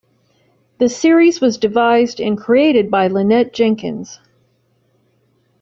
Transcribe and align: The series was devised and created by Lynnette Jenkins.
The 0.79 0.89
series 0.89 1.41
was 1.41 1.59
devised 1.59 2.19
and 2.19 2.35
created 2.35 2.89
by 2.89 3.07
Lynnette 3.07 3.53
Jenkins. 3.53 4.19